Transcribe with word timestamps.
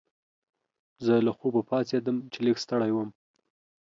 زه 1.05 1.13
له 1.25 1.31
خوبه 1.37 1.61
پاڅیدم 1.69 2.17
چې 2.31 2.39
لږ 2.45 2.57
ستړی 2.63 2.91
وم. 2.93 3.09